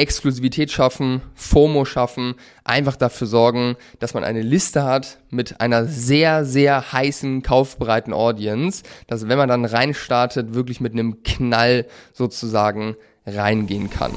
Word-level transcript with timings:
Exklusivität 0.00 0.72
schaffen, 0.72 1.20
FOMO 1.34 1.84
schaffen, 1.84 2.34
einfach 2.64 2.96
dafür 2.96 3.26
sorgen, 3.26 3.76
dass 3.98 4.14
man 4.14 4.24
eine 4.24 4.40
Liste 4.40 4.82
hat 4.82 5.18
mit 5.28 5.60
einer 5.60 5.84
sehr, 5.84 6.46
sehr 6.46 6.92
heißen, 6.92 7.42
kaufbereiten 7.42 8.14
Audience, 8.14 8.82
dass 9.06 9.28
wenn 9.28 9.36
man 9.36 9.50
dann 9.50 9.66
reinstartet, 9.66 10.54
wirklich 10.54 10.80
mit 10.80 10.94
einem 10.94 11.22
Knall 11.22 11.86
sozusagen 12.14 12.96
reingehen 13.26 13.90
kann. 13.90 14.12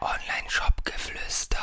Online-Shop-Geflüster. 0.00 1.58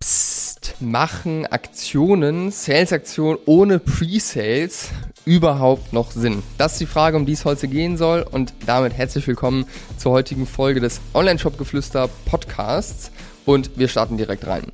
Psst. 0.00 0.76
Machen 0.80 1.46
Aktionen, 1.46 2.50
Sales-Aktionen 2.50 3.38
ohne 3.44 3.78
Pre-Sales 3.78 4.90
überhaupt 5.26 5.92
noch 5.92 6.12
Sinn? 6.12 6.42
Das 6.56 6.72
ist 6.72 6.80
die 6.80 6.86
Frage, 6.86 7.16
um 7.16 7.26
die 7.26 7.32
es 7.32 7.44
heute 7.44 7.68
gehen 7.68 7.96
soll. 7.96 8.24
Und 8.30 8.54
damit 8.64 8.94
herzlich 8.94 9.26
willkommen 9.26 9.66
zur 9.98 10.12
heutigen 10.12 10.46
Folge 10.46 10.80
des 10.80 11.00
Online-Shop-Geflüster 11.12 12.08
Podcasts. 12.24 13.10
Und 13.44 13.76
wir 13.76 13.88
starten 13.88 14.16
direkt 14.16 14.46
rein. 14.46 14.66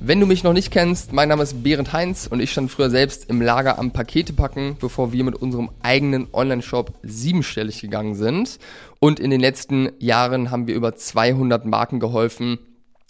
Wenn 0.00 0.18
du 0.18 0.26
mich 0.26 0.42
noch 0.42 0.52
nicht 0.52 0.72
kennst, 0.72 1.12
mein 1.12 1.28
Name 1.28 1.44
ist 1.44 1.62
Berend 1.62 1.92
Heinz 1.92 2.26
und 2.26 2.40
ich 2.40 2.50
stand 2.50 2.72
früher 2.72 2.90
selbst 2.90 3.30
im 3.30 3.40
Lager 3.40 3.78
am 3.78 3.92
Pakete 3.92 4.32
packen, 4.32 4.76
bevor 4.80 5.12
wir 5.12 5.22
mit 5.22 5.36
unserem 5.36 5.70
eigenen 5.82 6.26
Online-Shop 6.32 6.92
siebenstellig 7.04 7.80
gegangen 7.80 8.16
sind. 8.16 8.58
Und 8.98 9.20
in 9.20 9.30
den 9.30 9.40
letzten 9.40 9.90
Jahren 10.00 10.50
haben 10.50 10.66
wir 10.66 10.74
über 10.74 10.96
200 10.96 11.64
Marken 11.64 12.00
geholfen, 12.00 12.58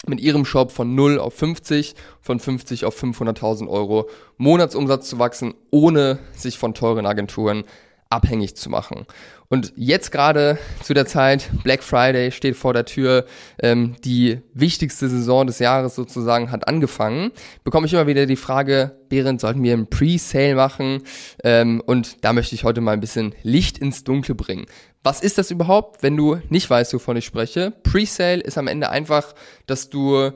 mit 0.07 0.19
ihrem 0.19 0.45
Shop 0.45 0.71
von 0.71 0.95
0 0.95 1.19
auf 1.19 1.33
50, 1.35 1.95
von 2.21 2.39
50 2.39 2.85
auf 2.85 3.01
500.000 3.01 3.69
Euro 3.69 4.09
Monatsumsatz 4.37 5.09
zu 5.09 5.19
wachsen, 5.19 5.53
ohne 5.71 6.19
sich 6.35 6.57
von 6.57 6.73
teuren 6.73 7.05
Agenturen 7.05 7.63
abhängig 8.13 8.55
zu 8.55 8.69
machen. 8.69 9.05
Und 9.49 9.71
jetzt 9.75 10.11
gerade 10.11 10.57
zu 10.81 10.95
der 10.95 11.05
Zeit, 11.05 11.51
Black 11.63 11.83
Friday 11.83 12.31
steht 12.31 12.55
vor 12.55 12.73
der 12.73 12.85
Tür, 12.85 13.25
ähm, 13.61 13.95
die 14.03 14.39
wichtigste 14.55 15.07
Saison 15.09 15.45
des 15.45 15.59
Jahres 15.59 15.93
sozusagen 15.93 16.49
hat 16.49 16.67
angefangen, 16.67 17.31
bekomme 17.63 17.85
ich 17.85 17.93
immer 17.93 18.07
wieder 18.07 18.25
die 18.25 18.35
Frage, 18.35 18.97
Behrend, 19.09 19.41
sollten 19.41 19.61
wir 19.61 19.73
einen 19.73 19.91
Pre-Sale 19.91 20.55
machen? 20.55 21.03
Ähm, 21.43 21.83
und 21.85 22.23
da 22.25 22.33
möchte 22.33 22.55
ich 22.55 22.63
heute 22.63 22.81
mal 22.81 22.93
ein 22.93 22.99
bisschen 22.99 23.35
Licht 23.43 23.77
ins 23.77 24.03
Dunkle 24.03 24.33
bringen. 24.33 24.65
Was 25.03 25.21
ist 25.21 25.37
das 25.37 25.51
überhaupt, 25.51 26.01
wenn 26.01 26.17
du 26.17 26.37
nicht 26.49 26.67
weißt, 26.67 26.91
wovon 26.95 27.17
ich 27.17 27.25
spreche? 27.25 27.73
Pre-Sale 27.83 28.41
ist 28.41 28.57
am 28.57 28.67
Ende 28.67 28.89
einfach, 28.89 29.35
dass 29.67 29.91
du 29.91 30.31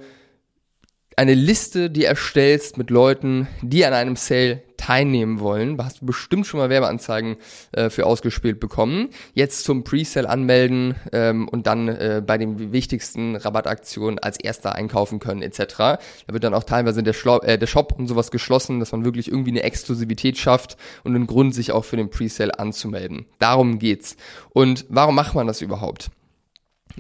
eine 1.18 1.34
Liste, 1.34 1.90
die 1.90 2.06
erstellst 2.06 2.78
mit 2.78 2.92
Leuten, 2.92 3.48
die 3.64 3.84
an 3.84 3.94
einem 3.94 4.16
Sale 4.16 4.62
teilnehmen 4.78 5.40
wollen. 5.40 5.76
Da 5.76 5.86
hast 5.86 6.02
du 6.02 6.06
bestimmt 6.06 6.46
schon 6.46 6.60
mal 6.60 6.70
Werbeanzeigen 6.70 7.38
äh, 7.72 7.90
für 7.90 8.06
ausgespielt 8.06 8.60
bekommen. 8.60 9.10
Jetzt 9.34 9.64
zum 9.64 9.84
Presale 9.84 10.30
anmelden 10.30 10.94
ähm, 11.12 11.48
und 11.48 11.66
dann 11.66 11.88
äh, 11.88 12.22
bei 12.26 12.38
den 12.38 12.72
wichtigsten 12.72 13.36
Rabattaktionen 13.36 14.20
als 14.20 14.40
erster 14.40 14.76
einkaufen 14.76 15.18
können 15.18 15.42
etc. 15.42 15.58
Da 15.78 16.00
wird 16.28 16.44
dann 16.44 16.54
auch 16.54 16.64
teilweise 16.64 17.02
der, 17.02 17.14
Schlo 17.14 17.40
äh, 17.40 17.58
der 17.58 17.66
Shop 17.66 17.96
und 17.98 18.06
sowas 18.06 18.30
geschlossen, 18.30 18.80
dass 18.80 18.92
man 18.92 19.04
wirklich 19.04 19.28
irgendwie 19.28 19.50
eine 19.52 19.64
Exklusivität 19.64 20.38
schafft 20.38 20.78
und 21.04 21.16
einen 21.16 21.26
Grund, 21.26 21.56
sich 21.56 21.72
auch 21.72 21.84
für 21.84 21.98
den 21.98 22.12
Presale 22.12 22.60
anzumelden. 22.60 23.26
Darum 23.40 23.80
geht's. 23.80 24.18
Und 24.50 24.86
warum 24.90 25.16
macht 25.16 25.34
man 25.34 25.48
das 25.48 25.62
überhaupt? 25.62 26.12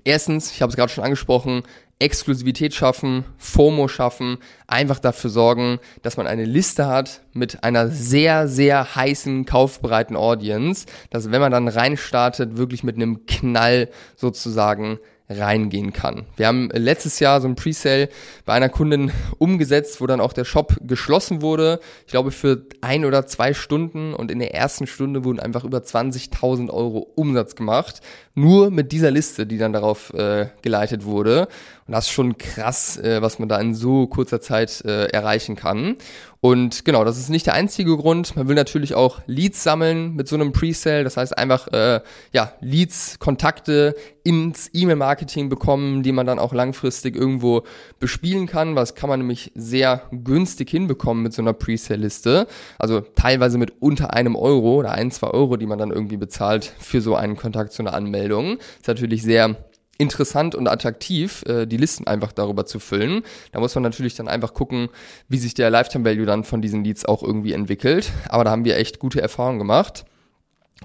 Erstens, 0.03 0.51
ich 0.51 0.61
habe 0.61 0.69
es 0.69 0.75
gerade 0.75 0.91
schon 0.91 1.03
angesprochen, 1.03 1.63
Exklusivität 1.99 2.75
schaffen, 2.75 3.25
FOMO 3.37 3.87
schaffen, 3.87 4.37
einfach 4.67 4.99
dafür 4.99 5.29
sorgen, 5.29 5.79
dass 6.03 6.17
man 6.17 6.27
eine 6.27 6.45
Liste 6.45 6.87
hat 6.87 7.21
mit 7.33 7.63
einer 7.63 7.87
sehr, 7.89 8.47
sehr 8.47 8.95
heißen, 8.95 9.45
kaufbereiten 9.45 10.15
Audience, 10.15 10.85
dass 11.09 11.31
wenn 11.31 11.41
man 11.41 11.51
dann 11.51 11.67
reinstartet, 11.67 12.57
wirklich 12.57 12.83
mit 12.83 12.95
einem 12.95 13.25
Knall 13.25 13.89
sozusagen 14.15 14.99
reingehen 15.29 15.91
kann. 15.91 16.25
Wir 16.37 16.47
haben 16.47 16.69
letztes 16.71 17.19
Jahr 17.19 17.41
so 17.41 17.47
ein 17.47 17.55
Presale 17.55 18.09
bei 18.45 18.53
einer 18.53 18.69
Kundin 18.69 19.11
umgesetzt, 19.37 19.99
wo 19.99 20.07
dann 20.07 20.21
auch 20.21 20.31
der 20.31 20.45
Shop 20.45 20.77
geschlossen 20.81 21.41
wurde. 21.41 21.79
Ich 22.05 22.11
glaube 22.11 22.31
für 22.31 22.65
ein 22.81 23.03
oder 23.03 23.25
zwei 23.27 23.53
Stunden 23.53 24.13
und 24.13 24.31
in 24.31 24.39
der 24.39 24.53
ersten 24.53 24.87
Stunde 24.87 25.25
wurden 25.25 25.39
einfach 25.39 25.65
über 25.65 25.79
20.000 25.79 26.69
Euro 26.69 26.99
Umsatz 27.15 27.55
gemacht. 27.55 28.01
Nur 28.35 28.71
mit 28.71 28.91
dieser 28.91 29.11
Liste, 29.11 29.45
die 29.45 29.57
dann 29.57 29.73
darauf 29.73 30.13
äh, 30.13 30.47
geleitet 30.61 31.03
wurde. 31.03 31.47
Und 31.87 31.93
das 31.93 32.07
ist 32.07 32.11
schon 32.11 32.37
krass, 32.37 32.97
äh, 32.97 33.21
was 33.21 33.39
man 33.39 33.47
da 33.47 33.59
in 33.59 33.73
so 33.73 34.07
kurzer 34.07 34.41
Zeit 34.41 34.83
äh, 34.85 35.05
erreichen 35.05 35.55
kann. 35.55 35.95
Und 36.39 36.85
genau, 36.85 37.03
das 37.03 37.17
ist 37.17 37.29
nicht 37.29 37.47
der 37.47 37.55
einzige 37.55 37.97
Grund. 37.97 38.35
Man 38.35 38.47
will 38.47 38.55
natürlich 38.55 38.93
auch 38.93 39.21
Leads 39.25 39.63
sammeln 39.63 40.15
mit 40.15 40.27
so 40.27 40.35
einem 40.35 40.51
Presale. 40.51 41.03
Das 41.03 41.17
heißt 41.17 41.37
einfach, 41.37 41.67
äh, 41.69 42.01
ja, 42.31 42.53
Leads, 42.61 43.17
Kontakte 43.19 43.95
ins 44.23 44.69
E-Mail-Marketing 44.73 45.49
bekommen, 45.49 46.03
die 46.03 46.11
man 46.11 46.27
dann 46.27 46.37
auch 46.37 46.53
langfristig 46.53 47.15
irgendwo 47.15 47.63
bespielen 47.99 48.45
kann. 48.45 48.75
Was 48.75 48.93
kann 48.93 49.09
man 49.09 49.19
nämlich 49.21 49.51
sehr 49.55 50.03
günstig 50.11 50.69
hinbekommen 50.69 51.23
mit 51.23 51.33
so 51.33 51.41
einer 51.41 51.53
Presale-Liste. 51.53 52.47
Also 52.77 53.01
teilweise 53.01 53.57
mit 53.57 53.81
unter 53.81 54.13
einem 54.13 54.35
Euro 54.35 54.75
oder 54.75 54.91
ein, 54.91 55.09
zwei 55.11 55.29
Euro, 55.29 55.57
die 55.57 55.65
man 55.65 55.79
dann 55.79 55.91
irgendwie 55.91 56.17
bezahlt 56.17 56.71
für 56.79 57.01
so 57.01 57.15
einen 57.15 57.35
Kontakt 57.35 57.71
zu 57.73 57.81
einer 57.81 57.93
Anmeldung. 57.93 58.57
ist 58.57 58.87
natürlich 58.87 59.23
sehr 59.23 59.55
interessant 59.97 60.55
und 60.55 60.67
attraktiv, 60.67 61.43
äh, 61.47 61.65
die 61.65 61.77
Listen 61.77 62.07
einfach 62.07 62.31
darüber 62.31 62.65
zu 62.65 62.79
füllen. 62.79 63.23
Da 63.51 63.59
muss 63.59 63.75
man 63.75 63.83
natürlich 63.83 64.15
dann 64.15 64.27
einfach 64.27 64.53
gucken, 64.53 64.89
wie 65.27 65.37
sich 65.37 65.53
der 65.53 65.69
Lifetime 65.69 66.05
Value 66.05 66.25
dann 66.25 66.43
von 66.43 66.61
diesen 66.61 66.83
Leads 66.83 67.05
auch 67.05 67.23
irgendwie 67.23 67.53
entwickelt. 67.53 68.11
Aber 68.29 68.43
da 68.43 68.51
haben 68.51 68.65
wir 68.65 68.77
echt 68.77 68.99
gute 68.99 69.21
Erfahrungen 69.21 69.59
gemacht. 69.59 70.05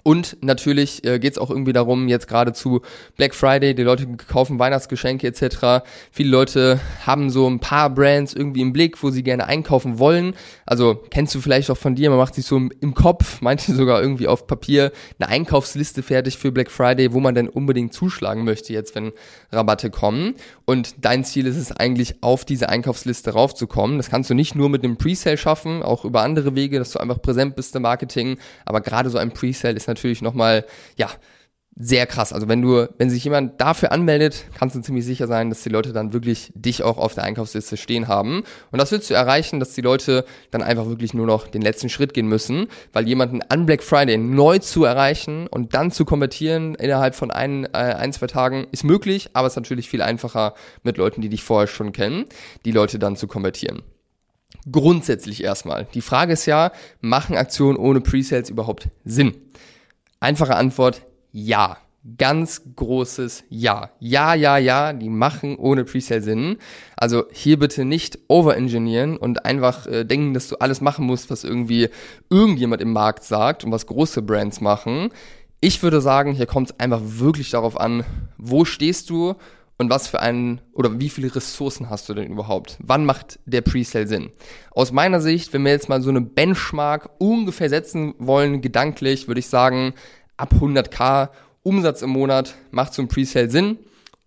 Und 0.05 0.39
natürlich 0.41 1.05
äh, 1.05 1.19
geht 1.19 1.33
es 1.33 1.39
auch 1.39 1.51
irgendwie 1.51 1.73
darum, 1.73 2.09
jetzt 2.09 2.27
gerade 2.27 2.53
zu 2.53 2.81
Black 3.17 3.35
Friday, 3.35 3.75
die 3.75 3.83
Leute 3.83 4.09
kaufen 4.17 4.59
Weihnachtsgeschenke 4.59 5.27
etc. 5.29 5.85
Viele 6.11 6.31
Leute 6.31 6.81
haben 7.07 7.31
so 7.31 7.49
ein 7.49 7.61
paar 7.61 7.91
Brands 7.91 8.35
irgendwie 8.35 8.63
im 8.63 8.73
Blick, 8.73 9.03
wo 9.03 9.11
sie 9.11 9.23
gerne 9.23 9.47
einkaufen 9.47 9.99
wollen. 9.99 10.35
Also 10.67 11.01
kennst 11.11 11.35
du 11.35 11.41
vielleicht 11.41 11.71
auch 11.71 11.77
von 11.77 11.95
dir, 11.95 12.11
man 12.11 12.19
macht 12.19 12.35
sich 12.35 12.47
so 12.47 12.57
im 12.57 12.95
Kopf, 12.95 13.39
manche 13.43 13.75
sogar 13.75 14.01
irgendwie 14.01 14.27
auf 14.27 14.47
Papier, 14.47 14.93
eine 15.21 15.29
Einkaufsliste 15.29 16.03
fertig 16.03 16.37
für 16.37 16.51
Black 16.51 16.71
Friday, 16.71 17.13
wo 17.13 17.21
man 17.21 17.35
denn 17.35 17.49
unbedingt 17.49 17.93
zuschlagen 17.93 18.45
möchte 18.45 18.73
jetzt, 18.73 18.95
wenn 18.97 19.13
Rabatte 19.53 19.91
kommen. 19.91 20.35
Und 20.65 20.97
dein 21.03 21.25
Ziel 21.25 21.47
ist 21.47 21.57
es 21.57 21.71
eigentlich, 21.71 22.23
auf 22.23 22.45
diese 22.45 22.69
Einkaufsliste 22.71 23.33
raufzukommen. 23.33 23.99
Das 23.99 24.11
kannst 24.11 24.31
du 24.31 24.35
nicht 24.35 24.55
nur 24.55 24.69
mit 24.69 24.83
einem 24.83 24.97
Presale 24.97 25.37
schaffen, 25.37 25.83
auch 25.83 26.05
über 26.05 26.23
andere 26.23 26.57
Wege, 26.57 26.79
dass 26.79 26.93
du 26.93 26.99
einfach 26.99 27.21
präsent 27.21 27.55
bist 27.55 27.77
im 27.77 27.83
Marketing. 27.83 28.39
Aber 28.65 28.81
gerade 28.81 29.11
so 29.11 29.19
ein 29.19 29.33
Presale 29.33 29.81
ist 29.82 29.88
natürlich 29.88 30.22
nochmal, 30.22 30.65
ja, 30.97 31.09
sehr 31.75 32.06
krass. 32.06 32.32
Also 32.32 32.48
wenn 32.48 32.60
du, 32.60 32.87
wenn 32.98 33.09
sich 33.09 33.25
jemand 33.25 33.60
dafür 33.60 33.93
anmeldet, 33.93 34.44
kannst 34.59 34.76
du 34.76 34.81
ziemlich 34.81 35.06
sicher 35.06 35.26
sein, 35.26 35.48
dass 35.48 35.62
die 35.62 35.70
Leute 35.70 35.93
dann 35.93 36.12
wirklich 36.12 36.53
dich 36.54 36.82
auch 36.82 36.98
auf 36.98 37.15
der 37.15 37.25
Einkaufsliste 37.25 37.78
stehen 37.78 38.09
haben. 38.09 38.43
Und 38.70 38.78
das 38.78 38.93
willst 38.93 39.09
du 39.09 39.15
erreichen, 39.15 39.59
dass 39.59 39.72
die 39.72 39.81
Leute 39.81 40.26
dann 40.50 40.62
einfach 40.62 40.87
wirklich 40.87 41.15
nur 41.15 41.26
noch 41.26 41.47
den 41.48 41.62
letzten 41.62 41.88
Schritt 41.88 42.12
gehen 42.12 42.28
müssen, 42.28 42.69
weil 42.93 43.09
jemanden 43.09 43.41
an 43.48 43.65
Black 43.65 43.82
Friday 43.82 44.19
neu 44.19 44.59
zu 44.59 44.84
erreichen 44.84 45.47
und 45.47 45.75
dann 45.75 45.91
zu 45.91 46.04
konvertieren 46.04 46.75
innerhalb 46.75 47.14
von 47.14 47.31
ein, 47.31 47.64
äh, 47.64 47.78
ein, 47.78 48.12
zwei 48.12 48.26
Tagen 48.26 48.66
ist 48.70 48.84
möglich, 48.84 49.31
aber 49.32 49.47
es 49.47 49.54
ist 49.54 49.56
natürlich 49.56 49.88
viel 49.88 50.03
einfacher 50.03 50.54
mit 50.82 50.99
Leuten, 50.99 51.22
die 51.22 51.31
dich 51.31 51.43
vorher 51.43 51.69
schon 51.69 51.93
kennen, 51.93 52.26
die 52.66 52.72
Leute 52.72 52.99
dann 52.99 53.16
zu 53.16 53.26
konvertieren. 53.26 53.82
Grundsätzlich 54.70 55.43
erstmal. 55.43 55.87
Die 55.94 56.03
Frage 56.03 56.34
ist 56.34 56.44
ja, 56.44 56.72
machen 57.00 57.37
Aktionen 57.37 57.78
ohne 57.78 58.03
Presales 58.03 58.50
überhaupt 58.50 58.88
Sinn? 59.04 59.34
Einfache 60.22 60.55
Antwort, 60.55 61.03
ja. 61.33 61.78
Ganz 62.16 62.62
großes 62.77 63.43
Ja. 63.49 63.91
Ja, 63.99 64.34
ja, 64.34 64.56
ja, 64.56 64.93
die 64.93 65.09
machen 65.09 65.56
ohne 65.56 65.83
Presale 65.83 66.22
Sinn. 66.22 66.59
Also 66.97 67.25
hier 67.33 67.59
bitte 67.59 67.84
nicht 67.84 68.21
overengineeren 68.28 69.16
und 69.16 69.44
einfach 69.44 69.88
äh, 69.88 70.05
denken, 70.05 70.32
dass 70.32 70.47
du 70.47 70.56
alles 70.61 70.81
machen 70.81 71.06
musst, 71.06 71.28
was 71.28 71.43
irgendwie 71.43 71.88
irgendjemand 72.31 72.82
im 72.82 72.93
Markt 72.93 73.25
sagt 73.25 73.65
und 73.65 73.72
was 73.72 73.88
große 73.88 74.22
Brands 74.22 74.61
machen. 74.61 75.09
Ich 75.61 75.82
würde 75.82 76.00
sagen, 76.00 76.34
hier 76.34 76.47
kommt 76.47 76.71
es 76.71 76.78
einfach 76.78 77.00
wirklich 77.03 77.50
darauf 77.50 77.81
an, 77.81 78.05
wo 78.38 78.65
stehst 78.65 79.11
du 79.11 79.34
und 79.82 79.91
was 79.91 80.09
für 80.09 80.20
einen 80.20 80.61
oder 80.73 81.00
wie 81.00 81.08
viele 81.08 81.34
Ressourcen 81.34 81.90
hast 81.90 82.08
du 82.08 82.14
denn 82.14 82.31
überhaupt? 82.31 82.79
Wann 82.81 83.05
macht 83.05 83.38
der 83.44 83.61
Presale 83.61 84.06
Sinn? 84.06 84.31
Aus 84.70 84.93
meiner 84.93 85.20
Sicht, 85.20 85.52
wenn 85.52 85.64
wir 85.64 85.73
jetzt 85.73 85.88
mal 85.88 86.00
so 86.00 86.11
eine 86.11 86.20
Benchmark 86.20 87.11
ungefähr 87.19 87.69
setzen 87.69 88.14
wollen, 88.19 88.61
gedanklich, 88.61 89.26
würde 89.26 89.40
ich 89.40 89.49
sagen, 89.49 89.94
ab 90.37 90.55
100k 90.55 91.31
Umsatz 91.62 92.02
im 92.02 92.11
Monat 92.11 92.55
macht 92.70 92.94
so 92.94 93.02
ein 93.02 93.08
Presale 93.08 93.50
Sinn. 93.50 93.79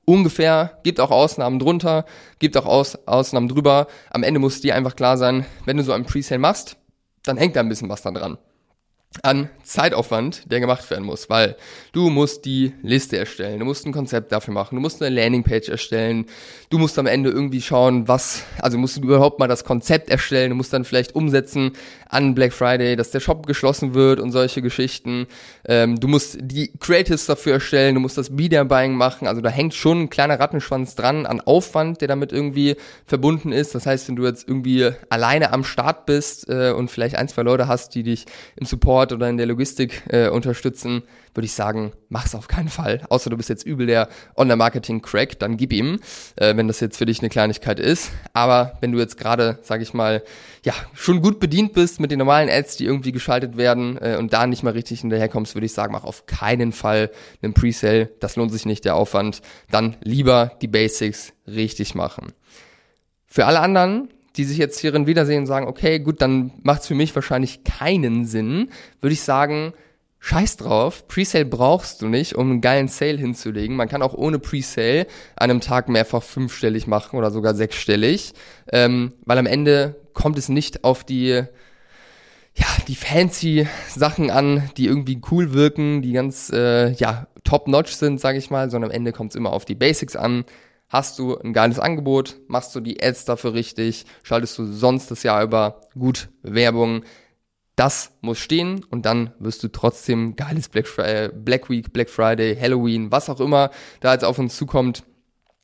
Ungefähr, 0.06 0.80
gibt 0.84 1.00
auch 1.00 1.10
Ausnahmen 1.10 1.58
drunter, 1.58 2.06
gibt 2.38 2.58
auch 2.58 2.66
Aus, 2.66 3.08
Ausnahmen 3.08 3.48
drüber. 3.48 3.88
Am 4.12 4.24
Ende 4.24 4.40
muss 4.40 4.62
dir 4.62 4.76
einfach 4.76 4.96
klar 4.96 5.18
sein, 5.18 5.46
wenn 5.66 5.78
du 5.78 5.84
so 5.84 5.94
einen 5.94 6.06
Presale 6.06 6.40
machst, 6.40 6.78
dann 7.24 7.38
hängt 7.38 7.56
da 7.56 7.62
ein 7.62 7.70
bisschen 7.70 7.90
was 7.90 8.04
da 8.04 8.12
dran. 8.12 8.38
An 9.24 9.50
Zeitaufwand, 9.64 10.52
der 10.52 10.60
gemacht 10.60 10.90
werden 10.90 11.06
muss, 11.06 11.30
weil 11.30 11.56
du 11.92 12.10
musst 12.10 12.46
die 12.46 12.74
Liste 12.84 13.18
erstellen, 13.18 13.60
du 13.60 13.66
musst 13.66 13.86
ein 13.86 13.92
Konzept 13.94 14.32
dafür 14.32 14.54
machen, 14.54 14.76
du 14.76 14.82
musst 14.82 15.02
eine 15.02 15.16
Landingpage 15.16 15.70
erstellen, 15.70 16.26
du 16.70 16.78
musst 16.78 17.00
am 17.00 17.08
Ende 17.08 17.30
irgendwie 17.30 17.62
schauen, 17.62 18.08
was, 18.08 18.44
also 18.60 18.78
musst 18.78 18.98
du 18.98 19.02
überhaupt 19.02 19.40
mal 19.40 19.48
das 19.48 19.64
Konzept 19.64 20.10
erstellen, 20.10 20.50
du 20.50 20.56
musst 20.56 20.74
dann 20.74 20.86
vielleicht 20.86 21.16
umsetzen 21.16 21.72
an 22.08 22.36
Black 22.36 22.54
Friday, 22.54 22.96
dass 22.96 23.12
der 23.12 23.20
Shop 23.20 23.48
geschlossen 23.48 23.94
wird 23.94 24.20
und 24.20 24.32
solche 24.32 24.62
Geschichten. 24.62 25.28
Ähm, 25.68 26.00
du 26.00 26.08
musst 26.08 26.38
die 26.40 26.72
Creatives 26.80 27.26
dafür 27.26 27.54
erstellen, 27.54 27.96
du 27.96 28.02
musst 28.02 28.18
das 28.18 28.30
Media 28.30 28.64
Buying 28.64 28.94
machen, 28.94 29.28
also 29.28 29.42
da 29.42 29.50
hängt 29.50 29.74
schon 29.74 30.04
ein 30.04 30.10
kleiner 30.10 30.40
Rattenschwanz 30.40 30.96
dran 30.96 31.26
an 31.26 31.42
Aufwand, 31.42 32.02
der 32.02 32.08
damit 32.08 32.32
irgendwie 32.32 32.76
verbunden 33.06 33.52
ist. 33.52 33.74
Das 33.76 33.86
heißt, 33.86 34.08
wenn 34.08 34.16
du 34.16 34.26
jetzt 34.26 34.48
irgendwie 34.48 34.92
alleine 35.10 35.52
am 35.52 35.64
Start 35.64 36.06
bist 36.06 36.50
äh, 36.50 36.72
und 36.72 36.92
vielleicht 36.92 37.16
ein, 37.16 37.28
zwei 37.28 37.42
Leute 37.42 37.68
hast, 37.68 37.96
die 37.96 38.04
dich 38.04 38.26
im 38.56 38.66
Support 38.66 39.05
oder 39.12 39.30
in 39.30 39.38
der 39.38 39.46
Logistik 39.46 40.04
äh, 40.10 40.30
unterstützen, 40.30 41.04
würde 41.34 41.46
ich 41.46 41.54
sagen, 41.54 41.92
mach's 42.10 42.36
auf 42.36 42.48
keinen 42.48 42.70
Fall. 42.70 43.02
Außer 43.10 43.30
du 43.30 43.38
bist 43.38 43.50
jetzt 43.50 43.66
übel 43.66 43.88
der 43.88 44.10
Online-Marketing-Crack, 44.36 45.40
dann 45.40 45.58
gib 45.58 45.74
ihm, 45.74 46.00
äh, 46.36 46.56
wenn 46.56 46.68
das 46.68 46.80
jetzt 46.80 46.98
für 46.98 47.06
dich 47.06 47.20
eine 47.20 47.30
Kleinigkeit 47.30 47.80
ist. 47.80 48.12
Aber 48.34 48.78
wenn 48.82 48.92
du 48.92 49.00
jetzt 49.00 49.18
gerade, 49.18 49.60
sage 49.62 49.84
ich 49.84 49.94
mal, 49.94 50.24
ja, 50.64 50.74
schon 50.94 51.22
gut 51.22 51.40
bedient 51.40 51.74
bist 51.74 52.00
mit 52.00 52.12
den 52.12 52.20
normalen 52.20 52.50
Ads, 52.50 52.78
die 52.78 52.86
irgendwie 52.86 53.12
geschaltet 53.12 53.58
werden 53.58 53.98
äh, 53.98 54.18
und 54.18 54.34
da 54.34 54.48
nicht 54.48 54.64
mal 54.64 54.74
richtig 54.74 55.02
hinterherkommst, 55.02 55.56
würde 55.56 55.66
ich 55.66 55.74
sagen, 55.74 55.94
mach 55.94 56.04
auf 56.04 56.26
keinen 56.26 56.72
Fall 56.72 57.12
einen 57.42 57.54
Presale. 57.54 58.12
Das 58.20 58.36
lohnt 58.36 58.52
sich 58.52 58.66
nicht, 58.66 58.86
der 58.86 58.96
Aufwand. 58.96 59.42
Dann 59.70 59.98
lieber 60.02 60.54
die 60.62 60.68
Basics 60.68 61.34
richtig 61.48 61.96
machen. 61.96 62.34
Für 63.28 63.46
alle 63.46 63.60
anderen, 63.60 64.10
die 64.38 64.44
sich 64.44 64.58
jetzt 64.58 64.80
hierin 64.80 65.08
wiedersehen 65.08 65.40
und 65.40 65.46
sagen, 65.46 65.68
okay, 65.68 66.00
gut, 66.00 66.22
dann 66.22 66.52
macht 66.64 66.82
es 66.82 66.88
für 66.88 66.96
mich 66.96 67.14
wahrscheinlich 67.16 67.64
keinen 67.64 68.26
Sinn, 68.26 68.70
würde 69.02 69.14
ich 69.14 69.22
sagen, 69.22 69.74
scheiß 70.20 70.58
drauf, 70.58 71.08
Presale 71.08 71.46
brauchst 71.46 72.02
du 72.02 72.08
nicht, 72.08 72.36
um 72.36 72.50
einen 72.50 72.62
geilen 72.62 72.88
Sale 72.88 73.18
hinzulegen. 73.18 73.76
Man 73.76 73.88
kann 73.88 74.02
auch 74.02 74.14
ohne 74.14 74.40
Presale 74.40 75.06
an 75.36 75.52
einem 75.52 75.62
Tag 75.62 75.88
mehrfach 75.88 76.24
fünfstellig 76.24 76.88
machen 76.88 77.18
oder 77.18 77.30
sogar 77.30 77.54
sechsstellig, 77.54 78.34
ähm, 78.72 79.14
weil 79.26 79.38
am 79.38 79.46
Ende 79.46 79.96
kommt 80.14 80.38
es 80.38 80.50
nicht 80.50 80.84
auf 80.84 81.04
die 81.04 81.44
ja, 82.58 82.68
die 82.88 82.96
fancy 82.96 83.68
Sachen 83.90 84.32
an, 84.32 84.70
die 84.78 84.86
irgendwie 84.86 85.22
cool 85.30 85.54
wirken, 85.54 86.02
die 86.02 86.14
ganz 86.14 86.50
äh, 86.54 86.92
ja, 86.92 87.28
top-notch 87.44 87.92
sind, 87.92 88.20
sage 88.20 88.38
ich 88.38 88.50
mal, 88.50 88.70
sondern 88.70 88.92
am 88.92 88.96
Ende 88.96 89.12
kommt 89.12 89.32
es 89.32 89.36
immer 89.36 89.52
auf 89.52 89.66
die 89.66 89.76
Basics 89.76 90.16
an. 90.16 90.46
Hast 90.88 91.18
du 91.20 91.38
ein 91.38 91.54
geiles 91.54 91.80
Angebot, 91.80 92.38
machst 92.48 92.76
du 92.76 92.80
die 92.80 93.02
Ads 93.02 93.26
dafür 93.26 93.54
richtig, 93.54 94.06
schaltest 94.24 94.58
du 94.58 94.66
sonst 94.66 95.10
das 95.10 95.24
Jahr 95.24 95.44
über 95.44 95.82
gut 95.98 96.30
Werbung. 96.44 97.04
Das 97.76 98.14
muss 98.22 98.38
stehen 98.38 98.86
und 98.90 99.06
dann 99.06 99.34
wirst 99.40 99.64
du 99.64 99.68
trotzdem 99.68 100.36
geiles 100.36 100.70
Black, 100.70 100.88
Friday, 100.88 101.30
Black 101.34 101.70
Week, 101.70 101.92
Black 101.92 102.10
Friday, 102.10 102.56
Halloween, 102.56 103.12
was 103.12 103.30
auch 103.30 103.40
immer 103.40 103.72
da 104.00 104.14
jetzt 104.14 104.24
auf 104.24 104.40
uns 104.40 104.56
zukommt, 104.56 105.04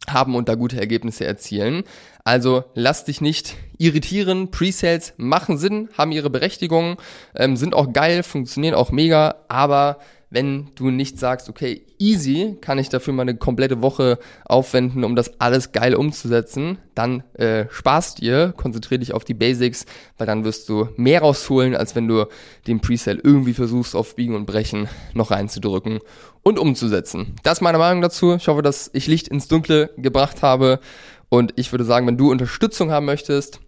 haben 0.10 0.36
und 0.36 0.50
da 0.50 0.56
gute 0.56 0.80
Ergebnisse 0.80 1.26
erzielen. 1.26 1.84
Also 2.24 2.64
lass 2.74 3.06
dich 3.06 3.22
nicht 3.22 3.56
irritieren. 3.78 4.52
Presales 4.52 5.14
machen 5.18 5.58
Sinn, 5.58 5.90
haben 5.98 6.12
ihre 6.12 6.30
Berechtigung, 6.30 6.98
ähm, 7.36 7.56
sind 7.56 7.74
auch 7.74 7.94
geil, 7.94 8.24
funktionieren 8.24 8.76
auch 8.76 8.92
mega, 8.92 9.36
aber 9.48 10.00
wenn 10.32 10.70
du 10.76 10.90
nicht 10.90 11.20
sagst, 11.20 11.50
okay, 11.50 11.86
easy, 12.00 12.58
kann 12.62 12.80
ich 12.80 12.88
dafür 12.88 13.14
mal 13.14 13.24
eine 13.24 13.36
komplette 13.36 13.82
Woche 13.82 14.18
aufwenden, 14.46 15.04
um 15.04 15.16
das 15.16 15.40
alles 15.42 15.74
geil 15.74 15.94
umzusetzen, 15.94 16.78
dann 16.96 17.22
äh, 17.34 17.66
sparst 17.70 18.22
dir, 18.22 18.54
konzentrier 18.56 18.98
dich 18.98 19.14
auf 19.14 19.26
die 19.26 19.34
Basics, 19.34 19.86
weil 20.18 20.26
dann 20.26 20.46
wirst 20.46 20.70
du 20.70 20.88
mehr 20.96 21.22
rausholen, 21.22 21.76
als 21.76 21.96
wenn 21.96 22.08
du 22.08 22.28
den 22.66 22.80
Presale 22.80 23.20
irgendwie 23.22 23.54
versuchst, 23.54 23.94
auf 23.94 24.16
Biegen 24.16 24.36
und 24.36 24.46
Brechen 24.46 24.88
noch 25.14 25.32
reinzudrücken 25.32 26.00
und 26.44 26.58
umzusetzen. 26.58 27.36
Das 27.44 27.58
ist 27.58 27.62
meine 27.62 27.78
Meinung 27.78 28.02
dazu. 28.02 28.36
Ich 28.36 28.48
hoffe, 28.48 28.62
dass 28.62 28.90
ich 28.94 29.08
Licht 29.08 29.28
ins 29.28 29.50
Dunkle 29.50 29.92
gebracht 29.98 30.42
habe 30.42 30.80
und 31.28 31.54
ich 31.58 31.72
würde 31.74 31.84
sagen, 31.84 32.08
wenn 32.08 32.18
du 32.18 32.32
Unterstützung 32.32 32.90
haben 32.90 33.06
möchtest, 33.06 33.60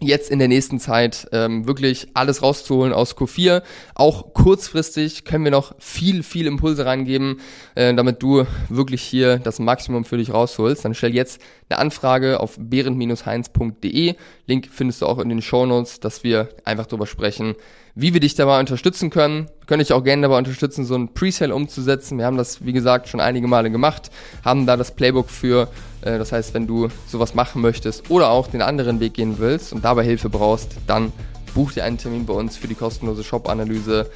jetzt 0.00 0.30
in 0.30 0.38
der 0.38 0.48
nächsten 0.48 0.78
Zeit 0.78 1.28
ähm, 1.32 1.66
wirklich 1.66 2.08
alles 2.14 2.42
rauszuholen 2.42 2.92
aus 2.92 3.16
Q4. 3.16 3.62
Auch 3.94 4.32
kurzfristig 4.32 5.24
können 5.24 5.44
wir 5.44 5.50
noch 5.50 5.74
viel, 5.78 6.22
viel 6.22 6.46
Impulse 6.46 6.86
reingeben, 6.86 7.40
äh, 7.74 7.92
damit 7.94 8.22
du 8.22 8.44
wirklich 8.68 9.02
hier 9.02 9.38
das 9.38 9.58
Maximum 9.58 10.04
für 10.04 10.16
dich 10.16 10.32
rausholst. 10.32 10.84
Dann 10.84 10.94
stell 10.94 11.14
jetzt 11.14 11.40
eine 11.68 11.78
Anfrage 11.78 12.40
auf 12.40 12.56
behrend-heinz.de. 12.58 14.14
Link 14.46 14.68
findest 14.70 15.02
du 15.02 15.06
auch 15.06 15.18
in 15.18 15.28
den 15.28 15.42
Show 15.42 15.66
Notes, 15.66 16.00
dass 16.00 16.22
wir 16.22 16.48
einfach 16.64 16.86
darüber 16.86 17.06
sprechen, 17.06 17.54
wie 17.98 18.14
wir 18.14 18.20
dich 18.20 18.36
dabei 18.36 18.60
unterstützen 18.60 19.10
können. 19.10 19.46
Wir 19.58 19.66
können 19.66 19.80
dich 19.80 19.92
auch 19.92 20.04
gerne 20.04 20.22
dabei 20.22 20.38
unterstützen, 20.38 20.84
so 20.84 20.94
ein 20.94 21.14
Presale 21.14 21.52
umzusetzen. 21.52 22.16
Wir 22.16 22.26
haben 22.26 22.36
das, 22.36 22.64
wie 22.64 22.72
gesagt, 22.72 23.08
schon 23.08 23.18
einige 23.18 23.48
Male 23.48 23.72
gemacht, 23.72 24.12
haben 24.44 24.66
da 24.66 24.76
das 24.76 24.94
Playbook 24.94 25.28
für. 25.28 25.68
Äh, 26.02 26.16
das 26.16 26.30
heißt, 26.30 26.54
wenn 26.54 26.68
du 26.68 26.88
sowas 27.08 27.34
machen 27.34 27.60
möchtest 27.60 28.08
oder 28.08 28.30
auch 28.30 28.46
den 28.46 28.62
anderen 28.62 29.00
Weg 29.00 29.14
gehen 29.14 29.38
willst 29.38 29.72
und 29.72 29.84
dabei 29.84 30.04
Hilfe 30.04 30.28
brauchst, 30.28 30.76
dann 30.86 31.12
buch 31.54 31.72
dir 31.72 31.82
einen 31.82 31.98
Termin 31.98 32.24
bei 32.24 32.34
uns 32.34 32.56
für 32.56 32.68
die 32.68 32.76
kostenlose 32.76 33.24
Shop-Analyse. 33.24 34.08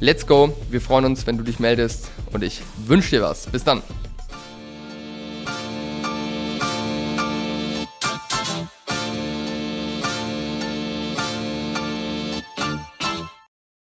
Let's 0.00 0.26
go! 0.26 0.54
Wir 0.70 0.82
freuen 0.82 1.06
uns, 1.06 1.26
wenn 1.26 1.38
du 1.38 1.42
dich 1.42 1.58
meldest 1.60 2.10
und 2.34 2.44
ich 2.44 2.60
wünsche 2.86 3.08
dir 3.08 3.22
was. 3.22 3.46
Bis 3.46 3.64
dann! 3.64 3.80